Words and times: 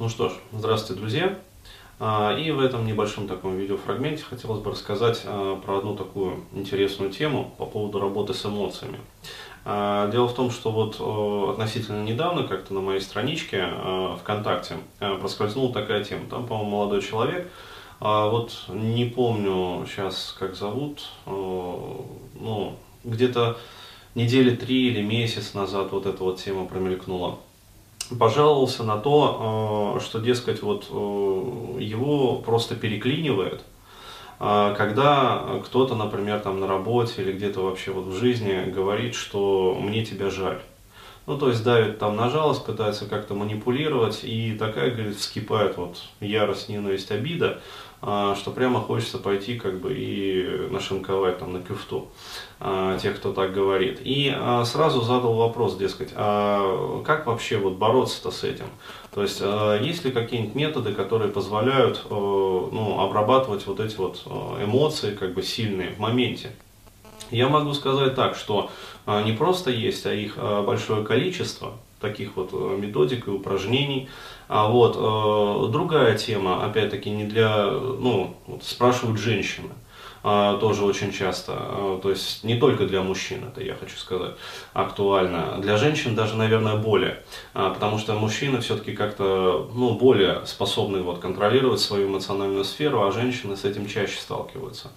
Ну 0.00 0.08
что 0.08 0.28
ж, 0.28 0.32
здравствуйте, 0.52 1.00
друзья. 1.00 1.38
А, 1.98 2.32
и 2.32 2.52
в 2.52 2.60
этом 2.60 2.86
небольшом 2.86 3.26
таком 3.26 3.56
видеофрагменте 3.56 4.22
хотелось 4.22 4.60
бы 4.60 4.70
рассказать 4.70 5.22
а, 5.24 5.56
про 5.56 5.78
одну 5.78 5.96
такую 5.96 6.44
интересную 6.52 7.10
тему 7.10 7.52
по 7.58 7.66
поводу 7.66 7.98
работы 7.98 8.32
с 8.32 8.46
эмоциями. 8.46 9.00
А, 9.64 10.08
дело 10.12 10.28
в 10.28 10.34
том, 10.34 10.52
что 10.52 10.70
вот 10.70 11.50
относительно 11.50 12.04
недавно 12.04 12.44
как-то 12.46 12.74
на 12.74 12.80
моей 12.80 13.00
страничке 13.00 13.66
ВКонтакте 14.20 14.76
проскользнула 15.20 15.74
такая 15.74 16.04
тема. 16.04 16.26
Там, 16.30 16.46
по-моему, 16.46 16.70
молодой 16.70 17.02
человек, 17.02 17.50
вот 17.98 18.52
не 18.68 19.04
помню 19.04 19.84
сейчас, 19.88 20.32
как 20.38 20.54
зовут, 20.54 21.08
ну, 21.26 22.76
где-то 23.02 23.58
недели 24.14 24.54
три 24.54 24.90
или 24.90 25.02
месяц 25.02 25.54
назад 25.54 25.90
вот 25.90 26.06
эта 26.06 26.22
вот 26.22 26.38
тема 26.38 26.66
промелькнула 26.66 27.40
пожаловался 28.16 28.84
на 28.84 28.96
то, 28.96 29.96
э, 29.96 30.00
что, 30.04 30.18
дескать, 30.20 30.62
вот 30.62 30.88
э, 30.90 31.82
его 31.82 32.36
просто 32.36 32.74
переклинивает, 32.74 33.64
э, 34.40 34.74
когда 34.76 35.60
кто-то, 35.64 35.94
например, 35.94 36.40
там 36.40 36.60
на 36.60 36.66
работе 36.66 37.22
или 37.22 37.32
где-то 37.32 37.60
вообще 37.62 37.90
вот 37.90 38.06
в 38.06 38.16
жизни 38.16 38.70
говорит, 38.70 39.14
что 39.14 39.76
мне 39.80 40.04
тебя 40.04 40.30
жаль. 40.30 40.60
Ну, 41.28 41.36
то 41.36 41.50
есть 41.50 41.62
давит 41.62 41.98
там 41.98 42.16
на 42.16 42.30
жалость, 42.30 42.64
пытается 42.64 43.04
как-то 43.04 43.34
манипулировать, 43.34 44.20
и 44.22 44.56
такая, 44.58 44.90
говорит, 44.90 45.14
вскипает 45.14 45.76
вот 45.76 45.98
ярость, 46.20 46.70
ненависть, 46.70 47.10
обида, 47.10 47.60
а, 48.00 48.34
что 48.34 48.50
прямо 48.50 48.80
хочется 48.80 49.18
пойти 49.18 49.58
как 49.58 49.78
бы 49.78 49.92
и 49.92 50.68
нашинковать 50.70 51.36
там 51.36 51.52
на 51.52 51.60
кюфту 51.60 52.08
а, 52.60 52.96
тех, 52.96 53.16
кто 53.16 53.34
так 53.34 53.52
говорит. 53.52 54.00
И 54.02 54.32
а, 54.34 54.64
сразу 54.64 55.02
задал 55.02 55.34
вопрос, 55.34 55.76
дескать, 55.76 56.14
а 56.14 57.02
как 57.04 57.26
вообще 57.26 57.58
вот 57.58 57.74
бороться-то 57.74 58.30
с 58.30 58.42
этим? 58.42 58.70
То 59.12 59.20
есть 59.20 59.42
есть 59.86 60.06
ли 60.06 60.12
какие-нибудь 60.12 60.54
методы, 60.54 60.94
которые 60.94 61.30
позволяют 61.30 62.06
ну, 62.08 63.00
обрабатывать 63.00 63.66
вот 63.66 63.80
эти 63.80 63.96
вот 63.96 64.22
эмоции 64.62 65.14
как 65.14 65.34
бы 65.34 65.42
сильные 65.42 65.90
в 65.90 65.98
моменте? 65.98 66.52
Я 67.30 67.48
могу 67.48 67.74
сказать 67.74 68.14
так, 68.14 68.36
что 68.36 68.70
не 69.06 69.32
просто 69.32 69.70
есть, 69.70 70.06
а 70.06 70.12
их 70.14 70.36
большое 70.36 71.04
количество, 71.04 71.72
таких 72.00 72.36
вот 72.36 72.52
методик 72.52 73.26
и 73.28 73.30
упражнений. 73.30 74.08
А 74.48 74.68
вот 74.68 74.96
э, 74.96 75.70
другая 75.70 76.16
тема, 76.16 76.64
опять-таки, 76.64 77.10
не 77.10 77.24
для, 77.24 77.66
ну, 77.70 78.34
спрашивают 78.62 79.20
женщины. 79.20 79.68
А, 80.22 80.58
тоже 80.58 80.84
очень 80.84 81.12
часто, 81.12 81.52
а, 81.56 82.00
то 82.02 82.10
есть 82.10 82.42
не 82.44 82.56
только 82.56 82.86
для 82.86 83.02
мужчин, 83.02 83.44
это 83.44 83.62
я 83.62 83.74
хочу 83.74 83.96
сказать, 83.96 84.32
актуально, 84.72 85.58
для 85.60 85.76
женщин 85.76 86.14
даже, 86.14 86.36
наверное, 86.36 86.76
более, 86.76 87.22
а, 87.54 87.70
потому 87.70 87.98
что 87.98 88.14
мужчины 88.14 88.60
все-таки 88.60 88.92
как-то, 88.92 89.70
ну, 89.74 89.94
более 89.94 90.44
способны 90.46 91.02
вот 91.02 91.20
контролировать 91.20 91.80
свою 91.80 92.08
эмоциональную 92.08 92.64
сферу, 92.64 93.02
а 93.02 93.12
женщины 93.12 93.56
с 93.56 93.64
этим 93.64 93.86
чаще 93.86 94.18
сталкиваются. 94.18 94.90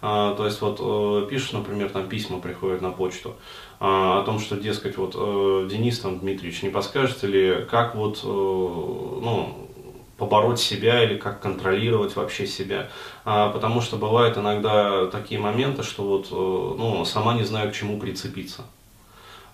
То 0.00 0.44
есть 0.44 0.60
вот 0.60 0.78
э, 0.80 1.28
пишешь, 1.28 1.50
например, 1.52 1.90
там 1.90 2.08
письма 2.08 2.38
приходят 2.38 2.80
на 2.80 2.92
почту, 2.92 3.34
о 3.80 4.22
том, 4.22 4.40
что, 4.40 4.56
дескать, 4.56 4.96
вот 4.96 5.14
э, 5.16 5.68
Денис 5.70 6.00
там 6.00 6.18
Дмитриевич, 6.18 6.62
не 6.62 6.68
подскажете 6.68 7.26
ли, 7.28 7.66
как 7.70 7.94
вот, 7.94 8.18
э, 8.24 8.26
ну, 8.26 9.67
побороть 10.18 10.58
себя 10.58 11.02
или 11.04 11.16
как 11.16 11.40
контролировать 11.40 12.16
вообще 12.16 12.46
себя. 12.46 12.90
А, 13.24 13.50
потому 13.50 13.80
что 13.80 13.96
бывают 13.96 14.36
иногда 14.36 15.06
такие 15.06 15.40
моменты, 15.40 15.82
что 15.82 16.02
вот, 16.02 16.26
э, 16.30 16.34
ну, 16.34 17.04
сама 17.04 17.34
не 17.34 17.44
знаю, 17.44 17.70
к 17.70 17.74
чему 17.74 17.98
прицепиться. 17.98 18.64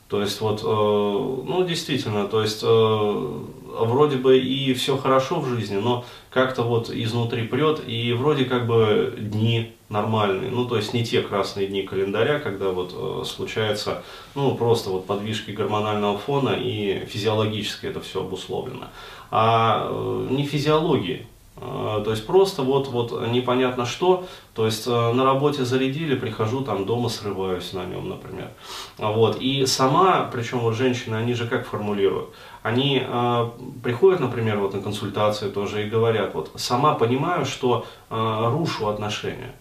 То 0.09 0.21
есть 0.21 0.41
вот, 0.41 0.61
э, 0.63 0.67
ну 0.67 1.65
действительно, 1.67 2.29
то 2.29 2.43
есть 2.43 2.63
э, 2.63 2.67
вроде 2.67 4.17
бы 4.17 4.39
и 4.39 4.75
все 4.75 4.97
хорошо 4.97 5.41
в 5.41 5.49
жизни, 5.49 5.77
но 5.77 6.05
как-то 6.31 6.63
вот 6.63 6.91
изнутри 6.91 7.47
прет, 7.47 7.83
и 7.87 8.13
вроде 8.13 8.45
как 8.45 8.67
бы 8.67 9.15
дни 9.17 9.73
нормальные, 9.89 10.51
ну 10.51 10.67
то 10.67 10.77
есть 10.77 10.93
не 10.93 11.05
те 11.05 11.23
красные 11.23 11.69
дни 11.69 11.83
календаря, 11.83 12.39
когда 12.39 12.71
вот 12.71 12.93
э, 12.95 13.25
случается, 13.25 14.03
ну 14.35 14.55
просто 14.57 14.91
вот 14.91 15.07
подвижки 15.07 15.53
гормонального 15.53 16.19
фона 16.19 16.51
и 16.51 17.07
физиологически 17.07 17.87
это 17.87 18.01
все 18.01 18.21
обусловлено, 18.21 18.89
а 19.31 19.91
не 20.29 20.45
физиологии, 20.45 21.27
то 21.57 22.11
есть 22.11 22.27
просто 22.27 22.63
вот, 22.63 22.89
вот 22.89 23.29
непонятно 23.29 23.87
что, 23.87 24.27
то 24.55 24.67
есть 24.67 24.89
э, 24.89 24.91
на 24.91 25.25
работе 25.25 25.65
зарядили, 25.65 26.17
прихожу 26.17 26.63
там 26.63 26.85
дома 26.85 27.09
срываюсь 27.09 27.73
на 27.73 27.85
нем, 27.85 28.09
например. 28.09 28.51
Вот. 28.99 29.41
И 29.41 29.65
сама, 29.67 30.29
причем 30.33 30.59
вот 30.59 30.75
женщины, 30.75 31.15
они 31.15 31.35
же 31.35 31.47
как 31.47 31.67
формулируют? 31.67 32.31
Они 32.63 33.01
э, 33.07 33.51
приходят, 33.85 34.19
например, 34.19 34.59
вот 34.59 34.75
на 34.75 34.81
консультации 34.81 35.49
тоже 35.49 35.87
и 35.87 35.89
говорят, 35.89 36.35
вот 36.35 36.51
сама 36.57 36.95
понимаю, 36.95 37.47
что 37.47 37.87
э, 38.11 38.49
рушу 38.51 38.89
отношения. 38.89 39.55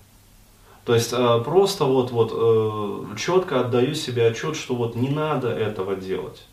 То 0.85 0.95
есть 0.95 1.13
э, 1.13 1.41
просто 1.45 1.85
вот, 1.85 2.11
вот 2.11 2.31
э, 2.33 3.15
четко 3.17 3.61
отдаю 3.61 3.93
себе 3.93 4.27
отчет, 4.27 4.55
что 4.55 4.75
вот 4.75 4.95
не 4.95 5.09
надо 5.09 5.49
этого 5.49 5.95
делать. 5.95 6.43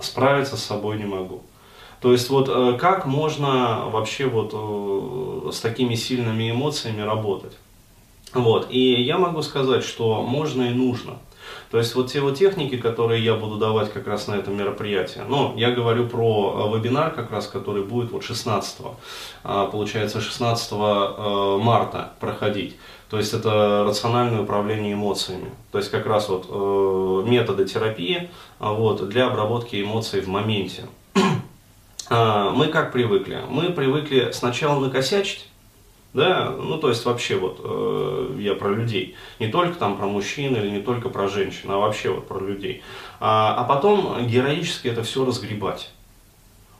Справиться 0.00 0.56
с 0.56 0.64
собой 0.64 0.98
не 0.98 1.04
могу. 1.04 1.42
То 2.00 2.12
есть 2.12 2.28
вот 2.28 2.48
э, 2.48 2.76
как 2.78 3.06
можно 3.06 3.84
вообще 3.86 4.26
вот 4.26 4.50
э, 4.52 5.50
с 5.52 5.60
такими 5.60 5.94
сильными 5.94 6.50
эмоциями 6.50 7.00
работать? 7.00 7.56
Вот. 8.34 8.66
И 8.70 9.02
я 9.02 9.16
могу 9.16 9.42
сказать, 9.42 9.84
что 9.84 10.22
можно 10.22 10.62
и 10.64 10.74
нужно. 10.74 11.18
То 11.70 11.78
есть 11.78 11.94
вот 11.94 12.12
те 12.12 12.20
вот 12.20 12.36
техники, 12.36 12.76
которые 12.76 13.24
я 13.24 13.34
буду 13.34 13.56
давать 13.56 13.92
как 13.92 14.06
раз 14.06 14.28
на 14.28 14.34
этом 14.34 14.56
мероприятии, 14.56 15.22
ну, 15.28 15.54
я 15.56 15.70
говорю 15.70 16.06
про 16.06 16.70
э, 16.72 16.78
вебинар 16.78 17.10
как 17.10 17.30
раз, 17.30 17.46
который 17.46 17.82
будет 17.82 18.12
вот 18.12 18.22
16, 18.22 18.78
а, 19.42 19.66
получается 19.66 20.20
16 20.20 20.72
марта 20.72 22.12
проходить. 22.20 22.76
То 23.08 23.18
есть 23.18 23.32
это 23.32 23.84
рациональное 23.86 24.42
управление 24.42 24.94
эмоциями. 24.94 25.50
То 25.72 25.78
есть 25.78 25.90
как 25.90 26.06
раз 26.06 26.28
вот 26.28 27.26
методы 27.26 27.64
терапии 27.64 28.28
вот, 28.58 29.08
для 29.08 29.26
обработки 29.26 29.80
эмоций 29.80 30.20
в 30.20 30.28
моменте. 30.28 30.84
А, 32.10 32.50
мы 32.50 32.68
как 32.68 32.92
привыкли? 32.92 33.40
Мы 33.48 33.70
привыкли 33.70 34.30
сначала 34.32 34.78
накосячить, 34.80 35.48
да, 36.12 36.50
ну 36.50 36.78
то 36.78 36.90
есть 36.90 37.04
вообще 37.04 37.36
вот 37.36 37.60
э, 37.64 38.36
я 38.40 38.54
про 38.54 38.70
людей, 38.70 39.16
не 39.40 39.48
только 39.48 39.78
там 39.78 39.96
про 39.96 40.06
мужчин 40.06 40.54
или 40.54 40.68
не 40.68 40.80
только 40.80 41.08
про 41.08 41.28
женщин, 41.28 41.70
а 41.70 41.78
вообще 41.78 42.10
вот 42.10 42.28
про 42.28 42.38
людей, 42.40 42.82
а, 43.20 43.54
а 43.56 43.64
потом 43.64 44.26
героически 44.26 44.88
это 44.88 45.02
все 45.02 45.24
разгребать. 45.24 45.90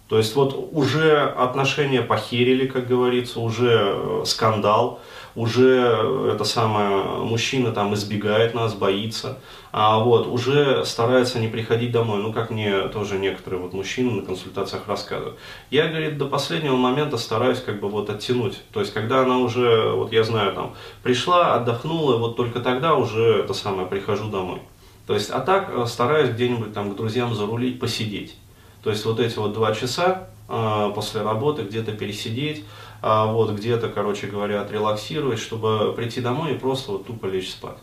То 0.08 0.18
есть 0.18 0.36
вот 0.36 0.70
уже 0.72 1.18
отношения 1.18 2.02
похерили, 2.02 2.66
как 2.66 2.86
говорится, 2.86 3.40
уже 3.40 3.94
э, 3.94 4.22
скандал, 4.26 5.00
уже 5.34 6.30
это 6.32 6.44
самое, 6.44 7.02
мужчина 7.24 7.72
там 7.72 7.94
избегает 7.94 8.54
нас, 8.54 8.74
боится, 8.74 9.38
а 9.72 9.98
вот, 9.98 10.26
уже 10.26 10.84
старается 10.84 11.40
не 11.40 11.48
приходить 11.48 11.90
домой, 11.90 12.22
ну, 12.22 12.32
как 12.32 12.50
мне 12.50 12.88
тоже 12.88 13.18
некоторые 13.18 13.60
вот 13.60 13.72
мужчины 13.72 14.12
на 14.12 14.22
консультациях 14.22 14.86
рассказывают. 14.86 15.38
Я, 15.70 15.88
говорит, 15.88 16.18
до 16.18 16.26
последнего 16.26 16.76
момента 16.76 17.16
стараюсь 17.16 17.60
как 17.60 17.80
бы 17.80 17.88
вот 17.88 18.10
оттянуть, 18.10 18.60
то 18.72 18.80
есть, 18.80 18.92
когда 18.92 19.22
она 19.22 19.38
уже, 19.38 19.90
вот 19.90 20.12
я 20.12 20.22
знаю, 20.22 20.52
там, 20.52 20.74
пришла, 21.02 21.54
отдохнула, 21.54 22.18
вот 22.18 22.36
только 22.36 22.60
тогда 22.60 22.94
уже 22.94 23.40
это 23.40 23.54
самое, 23.54 23.88
прихожу 23.88 24.28
домой. 24.28 24.60
То 25.06 25.14
есть, 25.14 25.30
а 25.30 25.40
так 25.40 25.70
э, 25.74 25.86
стараюсь 25.86 26.30
где-нибудь 26.30 26.72
там 26.72 26.92
к 26.92 26.96
друзьям 26.96 27.34
зарулить, 27.34 27.80
посидеть. 27.80 28.36
То 28.84 28.90
есть, 28.90 29.04
вот 29.06 29.18
эти 29.18 29.36
вот 29.36 29.54
два 29.54 29.74
часа 29.74 30.28
э, 30.48 30.92
после 30.94 31.22
работы 31.22 31.62
где-то 31.62 31.92
пересидеть, 31.92 32.64
а 33.00 33.26
вот 33.26 33.50
где-то, 33.50 33.88
короче 33.88 34.26
говоря, 34.26 34.60
отрелаксировать, 34.60 35.38
чтобы 35.38 35.92
прийти 35.94 36.20
домой 36.20 36.52
и 36.52 36.58
просто 36.58 36.92
вот 36.92 37.06
тупо 37.06 37.26
лечь 37.26 37.50
спать. 37.50 37.78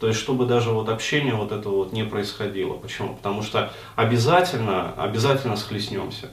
То 0.00 0.06
есть, 0.06 0.18
чтобы 0.18 0.46
даже 0.46 0.70
вот 0.70 0.88
общение 0.88 1.34
вот 1.34 1.50
этого 1.50 1.76
вот 1.76 1.92
не 1.92 2.04
происходило. 2.04 2.74
Почему? 2.74 3.16
Потому 3.16 3.42
что 3.42 3.72
обязательно, 3.96 4.92
обязательно 4.92 5.56
схлестнемся. 5.56 6.30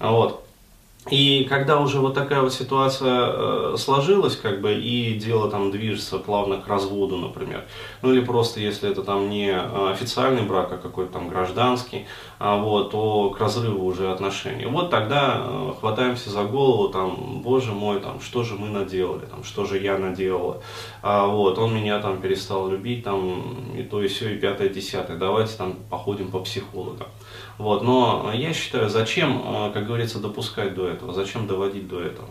Вот. 0.00 0.44
И 1.08 1.44
когда 1.48 1.80
уже 1.80 1.98
вот 1.98 2.12
такая 2.14 2.42
вот 2.42 2.52
ситуация 2.52 3.24
э, 3.26 3.76
сложилась, 3.78 4.36
как 4.36 4.60
бы, 4.60 4.74
и 4.74 5.14
дело 5.14 5.50
там 5.50 5.70
движется 5.70 6.18
плавно 6.18 6.60
к 6.60 6.68
разводу, 6.68 7.16
например, 7.16 7.64
ну 8.02 8.12
или 8.12 8.20
просто 8.20 8.60
если 8.60 8.90
это 8.90 9.02
там 9.02 9.30
не 9.30 9.48
э, 9.48 9.90
официальный 9.90 10.42
брак, 10.42 10.70
а 10.72 10.76
какой-то 10.76 11.14
там 11.14 11.28
гражданский, 11.28 12.06
а, 12.38 12.58
вот, 12.58 12.90
то 12.90 13.30
к 13.30 13.40
разрыву 13.40 13.86
уже 13.86 14.12
отношений. 14.12 14.66
Вот 14.66 14.90
тогда 14.90 15.42
э, 15.42 15.72
хватаемся 15.80 16.28
за 16.28 16.44
голову, 16.44 16.90
там, 16.90 17.40
боже 17.42 17.72
мой, 17.72 17.98
там, 18.00 18.20
что 18.20 18.42
же 18.42 18.54
мы 18.56 18.68
наделали, 18.68 19.24
там, 19.24 19.42
что 19.42 19.64
же 19.64 19.78
я 19.78 19.96
наделала, 19.96 20.62
а, 21.02 21.26
вот, 21.26 21.58
он 21.58 21.74
меня 21.74 21.98
там 22.00 22.20
перестал 22.20 22.68
любить, 22.68 23.04
там, 23.04 23.72
и 23.74 23.82
то, 23.82 24.02
и 24.02 24.08
все, 24.08 24.34
и 24.34 24.38
пятое, 24.38 24.68
и 24.68 24.74
десятое, 24.74 25.16
давайте 25.16 25.56
там 25.56 25.76
походим 25.88 26.30
по 26.30 26.40
психологам. 26.40 27.08
Вот, 27.60 27.82
но 27.82 28.30
я 28.32 28.54
считаю, 28.54 28.88
зачем, 28.88 29.42
э, 29.44 29.70
как 29.74 29.86
говорится, 29.86 30.18
допускать 30.18 30.74
до 30.74 30.88
этого, 30.88 31.12
зачем 31.12 31.46
доводить 31.46 31.88
до 31.88 32.00
этого. 32.00 32.28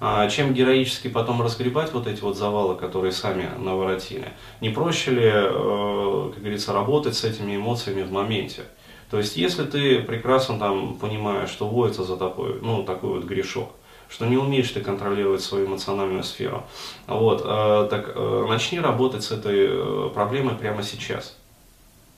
А 0.00 0.28
чем 0.28 0.54
героически 0.54 1.06
потом 1.06 1.40
разгребать 1.40 1.92
вот 1.92 2.08
эти 2.08 2.20
вот 2.20 2.36
завалы, 2.36 2.74
которые 2.74 3.12
сами 3.12 3.48
наворотили? 3.58 4.32
Не 4.60 4.70
проще 4.70 5.12
ли, 5.12 5.30
э, 5.32 6.30
как 6.34 6.40
говорится, 6.40 6.72
работать 6.72 7.14
с 7.14 7.22
этими 7.22 7.54
эмоциями 7.54 8.02
в 8.02 8.10
моменте? 8.10 8.64
То 9.08 9.18
есть, 9.18 9.36
если 9.36 9.62
ты 9.62 10.00
прекрасно 10.00 10.58
там 10.58 10.96
понимаешь, 10.96 11.50
что 11.50 11.68
водится 11.68 12.02
за 12.02 12.16
такой, 12.16 12.58
ну, 12.60 12.82
такой 12.82 13.10
вот 13.10 13.24
грешок, 13.24 13.70
что 14.08 14.26
не 14.26 14.36
умеешь 14.36 14.72
ты 14.72 14.80
контролировать 14.80 15.42
свою 15.42 15.66
эмоциональную 15.66 16.24
сферу, 16.24 16.64
вот, 17.06 17.42
э, 17.44 17.86
так 17.88 18.10
э, 18.16 18.46
начни 18.48 18.80
работать 18.80 19.22
с 19.22 19.30
этой 19.30 19.68
э, 19.68 20.10
проблемой 20.12 20.56
прямо 20.56 20.82
сейчас. 20.82 21.36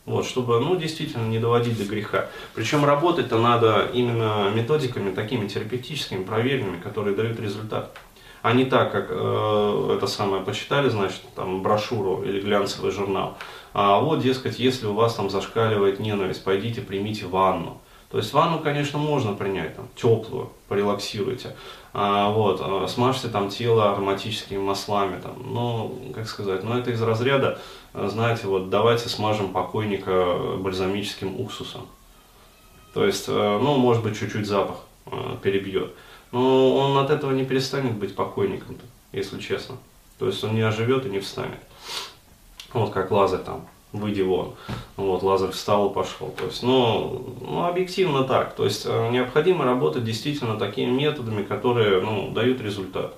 Вот, 0.09 0.25
чтобы, 0.25 0.59
ну, 0.59 0.75
действительно 0.75 1.27
не 1.27 1.39
доводить 1.39 1.77
до 1.77 1.85
греха. 1.85 2.29
Причем 2.55 2.83
работать-то 2.87 3.39
надо 3.39 3.91
именно 3.93 4.51
методиками 4.55 5.15
такими 5.15 5.47
терапевтическими, 5.47 6.25
проверенными, 6.25 6.81
которые 6.81 7.15
дают 7.15 7.39
результат. 7.39 7.95
А 8.41 8.55
не 8.55 8.65
так, 8.65 8.91
как 8.91 9.09
э, 9.11 9.95
это 9.97 10.07
самое 10.07 10.43
почитали, 10.43 10.89
значит, 10.89 11.21
там 11.37 11.63
брошюру 11.63 12.23
или 12.23 12.41
глянцевый 12.41 12.91
журнал. 12.91 13.37
А 13.75 14.01
вот, 14.01 14.23
дескать, 14.23 14.59
если 14.59 14.87
у 14.87 14.95
вас 14.95 15.15
там 15.15 15.29
зашкаливает 15.29 16.01
ненависть, 16.01 16.43
пойдите 16.43 16.81
примите 16.81 17.27
ванну. 17.27 17.79
То 18.11 18.17
есть 18.17 18.33
ванну, 18.33 18.61
конечно, 18.61 18.99
можно 18.99 19.35
принять, 19.35 19.77
там, 19.77 19.87
теплую, 19.95 20.51
порелаксируйте. 20.69 21.55
А, 21.93 22.31
вот, 22.31 22.61
а, 22.63 22.87
смажьте 22.89 23.29
там 23.29 23.51
тело 23.51 23.93
ароматическими 23.93 24.59
маслами, 24.59 25.21
там, 25.21 25.35
ну, 25.45 26.13
как 26.15 26.27
сказать, 26.27 26.63
ну 26.63 26.79
это 26.79 26.91
из 26.91 27.03
разряда, 27.03 27.59
знаете, 27.93 28.47
вот 28.47 28.71
давайте 28.71 29.09
смажем 29.09 29.53
покойника 29.53 30.57
бальзамическим 30.59 31.39
уксусом. 31.39 31.87
То 32.95 33.05
есть, 33.05 33.29
э, 33.29 33.33
ну, 33.33 33.77
может 33.77 34.03
быть, 34.03 34.19
чуть-чуть 34.19 34.47
запах 34.47 34.79
перебьет. 35.43 35.93
Но 36.33 36.77
он 36.77 36.99
от 36.99 37.11
этого 37.11 37.33
не 37.33 37.45
перестанет 37.45 37.93
быть 37.93 38.15
покойником, 38.15 38.77
если 39.13 39.39
честно. 39.41 39.77
То 40.19 40.27
есть 40.27 40.43
он 40.43 40.55
не 40.55 40.63
оживет 40.63 41.07
и 41.07 41.11
не 41.11 41.21
встанет. 41.21 41.61
Вот 42.73 42.93
как 42.93 43.11
Лазарь 43.11 43.41
там 43.41 43.67
выйди 43.93 44.23
вон. 44.23 44.55
Вот, 44.97 45.23
Лазарь 45.23 45.51
встал 45.51 45.91
и 45.91 45.95
пошел. 45.95 46.29
То 46.37 46.45
есть, 46.45 46.63
ну, 46.63 47.37
ну, 47.41 47.65
объективно 47.65 48.25
так. 48.25 48.55
То 48.55 48.65
есть, 48.65 48.87
э, 48.87 49.11
необходимо 49.11 49.65
работать 49.65 50.05
действительно 50.05 50.59
такими 50.59 50.91
методами, 50.91 51.43
которые, 51.43 52.01
ну, 52.01 52.31
дают 52.31 52.61
результат. 52.61 53.15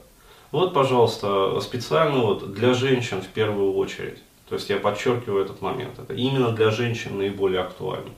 Вот, 0.52 0.74
пожалуйста, 0.74 1.60
специально 1.60 2.18
вот 2.20 2.52
для 2.52 2.74
женщин 2.74 3.22
в 3.22 3.28
первую 3.28 3.74
очередь. 3.74 4.18
То 4.48 4.56
есть, 4.56 4.68
я 4.70 4.78
подчеркиваю 4.78 5.44
этот 5.44 5.62
момент. 5.62 5.98
Это 5.98 6.14
именно 6.14 6.50
для 6.50 6.70
женщин 6.70 7.18
наиболее 7.18 7.60
актуально. 7.60 8.10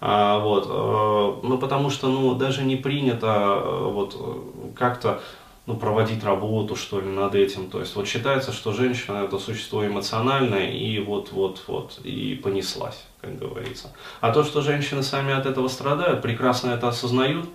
А, 0.00 0.40
вот, 0.40 0.66
э, 0.68 1.46
ну, 1.46 1.58
потому 1.58 1.90
что, 1.90 2.08
ну, 2.08 2.34
даже 2.34 2.64
не 2.64 2.76
принято 2.76 3.60
э, 3.62 3.88
вот 3.88 4.74
как-то 4.74 5.20
ну, 5.66 5.76
проводить 5.76 6.24
работу, 6.24 6.74
что 6.76 7.00
ли, 7.00 7.08
над 7.08 7.34
этим. 7.34 7.70
То 7.70 7.80
есть 7.80 7.94
вот 7.94 8.08
считается, 8.08 8.52
что 8.52 8.72
женщина 8.72 9.18
это 9.24 9.38
существо 9.38 9.86
эмоциональное, 9.86 10.70
и 10.70 10.98
вот-вот-вот, 10.98 12.00
и 12.04 12.34
понеслась, 12.42 13.04
как 13.20 13.38
говорится. 13.38 13.92
А 14.20 14.32
то, 14.32 14.42
что 14.44 14.60
женщины 14.60 15.02
сами 15.02 15.32
от 15.32 15.46
этого 15.46 15.68
страдают, 15.68 16.22
прекрасно 16.22 16.70
это 16.70 16.88
осознают, 16.88 17.48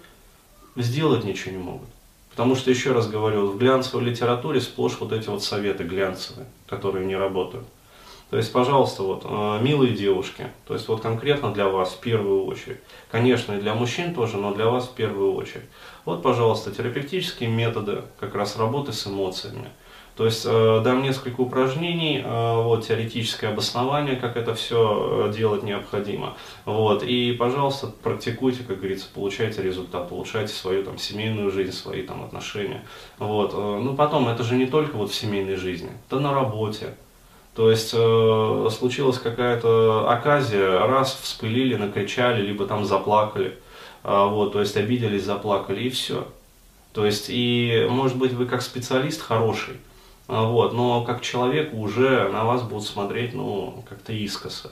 сделать 0.76 1.24
ничего 1.24 1.52
не 1.52 1.64
могут. 1.64 1.90
Потому 2.32 2.56
что, 2.56 2.70
еще 2.70 2.92
раз 2.92 3.10
говорю, 3.10 3.48
в 3.48 3.58
глянцевой 3.58 4.04
литературе 4.04 4.62
сплошь 4.62 4.98
вот 5.00 5.12
эти 5.12 5.28
вот 5.28 5.44
советы 5.44 5.84
глянцевые, 5.84 6.46
которые 6.68 7.06
не 7.06 7.16
работают. 7.16 7.66
То 8.30 8.36
есть, 8.36 8.52
пожалуйста, 8.52 9.04
вот, 9.04 9.22
э, 9.24 9.60
милые 9.62 9.94
девушки, 9.94 10.48
то 10.68 10.74
есть 10.74 10.88
вот 10.90 11.02
конкретно 11.02 11.54
для 11.54 11.70
вас 11.70 11.94
в 11.94 12.00
первую 12.00 12.46
очередь. 12.46 12.80
Конечно, 13.10 13.54
и 13.54 13.62
для 13.62 13.74
мужчин 13.74 14.14
тоже, 14.14 14.38
но 14.38 14.54
для 14.54 14.68
вас 14.68 14.88
в 14.88 14.94
первую 14.96 15.34
очередь. 15.34 15.64
Вот, 16.04 16.22
пожалуйста, 16.22 16.72
терапевтические 16.72 17.50
методы 17.50 18.02
как 18.20 18.36
раз 18.36 18.58
работы 18.58 18.92
с 18.92 19.08
эмоциями. 19.08 19.70
То 20.18 20.26
есть 20.26 20.46
э, 20.46 20.82
дам 20.84 21.04
несколько 21.04 21.40
упражнений, 21.40 22.22
э, 22.22 22.62
вот 22.64 22.86
теоретическое 22.86 23.48
обоснование, 23.48 24.18
как 24.18 24.36
это 24.36 24.56
все 24.56 25.32
делать 25.34 25.64
необходимо. 25.64 26.36
Вот, 26.66 27.04
и, 27.04 27.32
пожалуйста, 27.32 27.88
практикуйте, 27.88 28.64
как 28.68 28.80
говорится, 28.80 29.08
получайте 29.14 29.62
результат, 29.62 30.12
улучшайте 30.12 30.52
свою 30.52 30.84
там 30.84 30.98
семейную 30.98 31.50
жизнь, 31.50 31.72
свои 31.72 32.02
там 32.02 32.24
отношения. 32.24 32.84
Вот, 33.20 33.54
ну 33.54 33.96
потом, 33.96 34.28
это 34.28 34.44
же 34.44 34.56
не 34.56 34.66
только 34.66 34.98
вот 34.98 35.12
в 35.12 35.16
семейной 35.16 35.56
жизни, 35.56 35.92
это 36.08 36.20
на 36.20 36.34
работе, 36.34 36.96
то 37.58 37.72
есть 37.72 37.90
э, 37.92 38.70
случилась 38.70 39.18
какая-то 39.18 40.08
оказия, 40.12 40.78
раз 40.86 41.18
вспылили, 41.20 41.76
накричали, 41.76 42.46
либо 42.46 42.68
там 42.68 42.86
заплакали, 42.86 43.58
э, 44.04 44.26
вот, 44.30 44.54
то 44.54 44.60
есть 44.60 44.78
обиделись, 44.78 45.24
заплакали 45.24 45.82
и 45.82 45.90
все. 45.90 46.28
То 46.94 47.04
есть 47.04 47.30
и 47.30 47.88
может 47.90 48.16
быть 48.16 48.34
вы 48.34 48.46
как 48.46 48.62
специалист 48.62 49.24
хороший, 49.24 49.74
э, 50.28 50.40
вот, 50.40 50.74
но 50.74 51.04
как 51.04 51.22
человек 51.22 51.74
уже 51.74 52.30
на 52.30 52.44
вас 52.44 52.62
будут 52.62 52.86
смотреть, 52.86 53.34
ну, 53.34 53.84
как-то 53.90 54.14
искоса. 54.14 54.70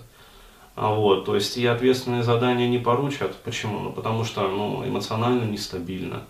А 0.76 0.94
вот, 0.94 1.26
то 1.26 1.34
есть 1.34 1.58
и 1.58 1.66
ответственные 1.66 2.22
задания 2.22 2.68
не 2.68 2.78
поручат. 2.78 3.36
Почему? 3.38 3.80
Ну, 3.80 3.94
потому 3.94 4.24
что, 4.26 4.48
ну, 4.48 4.88
эмоционально 4.88 5.46
нестабильно. 5.46 6.22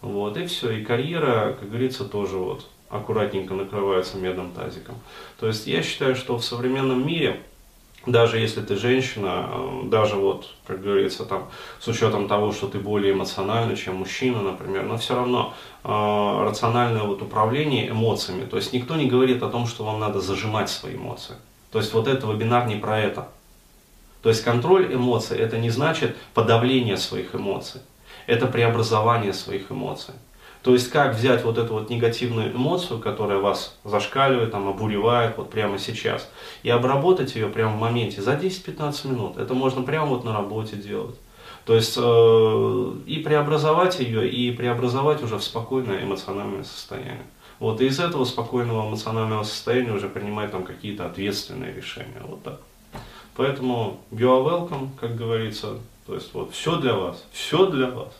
Вот, 0.00 0.36
и 0.36 0.46
все, 0.46 0.72
и 0.72 0.84
карьера, 0.84 1.56
как 1.60 1.68
говорится, 1.68 2.04
тоже 2.04 2.38
вот 2.38 2.66
аккуратненько 2.92 3.54
накрывается 3.54 4.18
медным 4.18 4.52
тазиком. 4.52 4.96
То 5.40 5.46
есть 5.46 5.66
я 5.66 5.82
считаю, 5.82 6.14
что 6.14 6.36
в 6.36 6.44
современном 6.44 7.04
мире, 7.06 7.40
даже 8.06 8.38
если 8.38 8.60
ты 8.60 8.76
женщина, 8.76 9.48
э, 9.48 9.80
даже 9.84 10.16
вот, 10.16 10.50
как 10.66 10.82
говорится, 10.82 11.24
там, 11.24 11.48
с 11.80 11.88
учетом 11.88 12.28
того, 12.28 12.52
что 12.52 12.68
ты 12.68 12.78
более 12.78 13.14
эмоциональна, 13.14 13.76
чем 13.76 13.96
мужчина, 13.96 14.42
например, 14.42 14.84
но 14.84 14.98
все 14.98 15.14
равно 15.14 15.54
э, 15.84 15.88
рациональное 15.88 17.02
вот 17.02 17.22
управление 17.22 17.90
эмоциями, 17.90 18.44
то 18.44 18.56
есть 18.56 18.72
никто 18.72 18.96
не 18.96 19.06
говорит 19.06 19.42
о 19.42 19.48
том, 19.48 19.66
что 19.66 19.84
вам 19.84 19.98
надо 19.98 20.20
зажимать 20.20 20.68
свои 20.68 20.94
эмоции. 20.94 21.36
То 21.70 21.78
есть 21.78 21.94
вот 21.94 22.06
это 22.06 22.26
вебинар 22.26 22.66
не 22.66 22.76
про 22.76 22.98
это. 23.00 23.28
То 24.22 24.28
есть 24.28 24.44
контроль 24.44 24.94
эмоций 24.94 25.38
это 25.38 25.58
не 25.58 25.70
значит 25.70 26.16
подавление 26.34 26.96
своих 26.96 27.34
эмоций, 27.34 27.80
это 28.26 28.46
преобразование 28.46 29.32
своих 29.32 29.72
эмоций. 29.72 30.14
То 30.62 30.74
есть 30.74 30.90
как 30.90 31.16
взять 31.16 31.44
вот 31.44 31.58
эту 31.58 31.74
вот 31.74 31.90
негативную 31.90 32.52
эмоцию, 32.52 33.00
которая 33.00 33.38
вас 33.38 33.76
зашкаливает, 33.82 34.52
там, 34.52 34.68
обуревает 34.68 35.36
вот 35.36 35.50
прямо 35.50 35.78
сейчас, 35.78 36.30
и 36.62 36.70
обработать 36.70 37.34
ее 37.34 37.48
прямо 37.48 37.76
в 37.76 37.80
моменте 37.80 38.22
за 38.22 38.34
10-15 38.34 39.08
минут. 39.08 39.38
Это 39.38 39.54
можно 39.54 39.82
прямо 39.82 40.06
вот 40.06 40.24
на 40.24 40.32
работе 40.32 40.76
делать. 40.76 41.16
То 41.64 41.74
есть 41.74 41.96
э, 41.96 42.92
и 43.06 43.18
преобразовать 43.18 43.98
ее, 44.00 44.28
и 44.28 44.52
преобразовать 44.52 45.22
уже 45.22 45.36
в 45.36 45.42
спокойное 45.42 46.04
эмоциональное 46.04 46.64
состояние. 46.64 47.26
Вот, 47.58 47.80
и 47.80 47.86
из 47.86 48.00
этого 48.00 48.24
спокойного 48.24 48.88
эмоционального 48.88 49.44
состояния 49.44 49.92
уже 49.92 50.08
принимать 50.08 50.50
там 50.50 50.64
какие-то 50.64 51.06
ответственные 51.06 51.72
решения. 51.72 52.20
Вот 52.26 52.42
так. 52.42 52.60
Поэтому 53.36 54.00
you 54.10 54.28
are 54.28 54.44
welcome, 54.44 54.88
как 55.00 55.16
говорится. 55.16 55.78
То 56.06 56.14
есть 56.14 56.34
вот 56.34 56.52
все 56.52 56.76
для 56.76 56.94
вас, 56.94 57.24
все 57.32 57.66
для 57.66 57.88
вас. 57.88 58.12